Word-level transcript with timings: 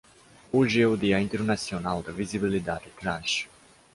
Hoje 0.51 0.81
é 0.81 0.87
o 0.87 0.97
Dia 0.97 1.19
Internacional 1.21 2.01
da 2.01 2.11
Visibilidade 2.11 2.89
Trans 2.99 3.47